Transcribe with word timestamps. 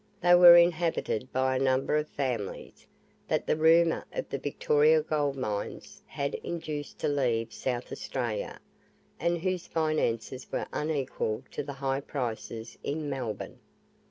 They 0.19 0.33
were 0.33 0.55
inhabited 0.55 1.31
by 1.31 1.55
a 1.55 1.59
number 1.59 1.95
of 1.95 2.09
families, 2.09 2.87
that 3.27 3.45
the 3.45 3.55
rumour 3.55 4.03
of 4.11 4.29
the 4.29 4.39
Victoria 4.39 5.03
gold 5.03 5.35
mines 5.37 6.01
had 6.07 6.33
induced 6.43 6.97
to 7.01 7.07
leave 7.07 7.53
South 7.53 7.91
Australia, 7.91 8.59
and 9.19 9.37
whose 9.37 9.67
finances 9.67 10.51
were 10.51 10.65
unequal 10.73 11.43
to 11.51 11.61
the 11.61 11.73
high 11.73 12.01
prices 12.01 12.79
in 12.81 13.11
Melbourne. 13.11 13.59